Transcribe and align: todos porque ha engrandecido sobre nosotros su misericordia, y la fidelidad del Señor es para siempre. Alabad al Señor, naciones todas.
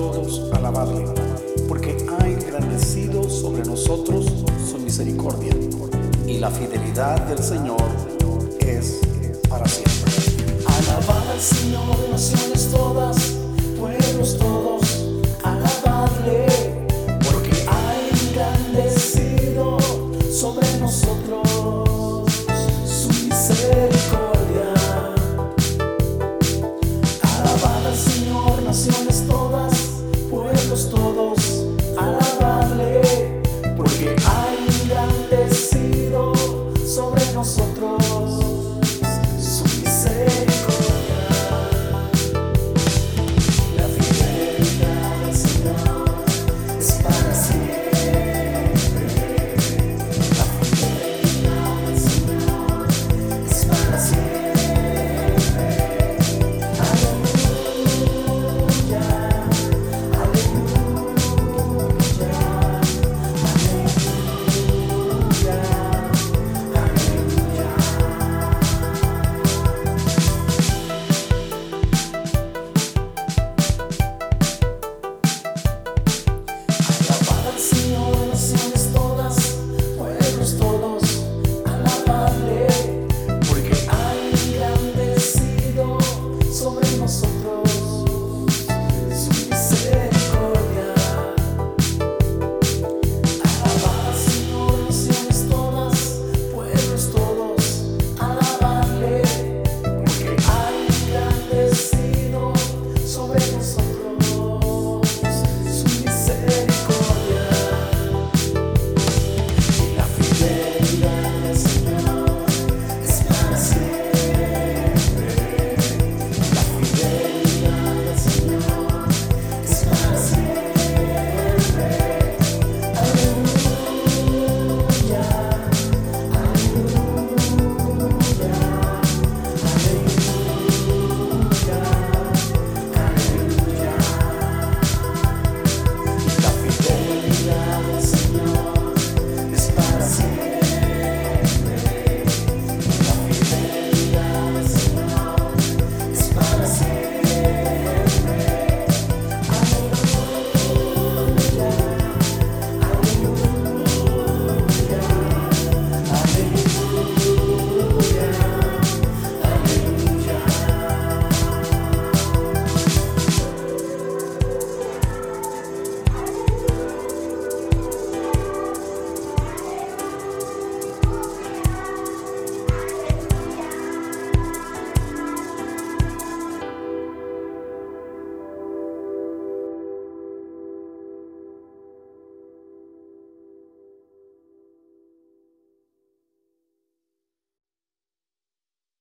todos 0.00 0.40
porque 1.68 1.94
ha 2.08 2.26
engrandecido 2.26 3.28
sobre 3.28 3.62
nosotros 3.64 4.26
su 4.70 4.78
misericordia, 4.78 5.54
y 6.26 6.38
la 6.38 6.50
fidelidad 6.50 7.20
del 7.26 7.38
Señor 7.38 7.82
es 8.60 9.00
para 9.48 9.66
siempre. 9.68 10.12
Alabad 10.64 11.30
al 11.30 11.40
Señor, 11.40 11.96
naciones 12.10 12.70
todas. 12.70 13.39